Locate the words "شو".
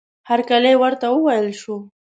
1.61-1.75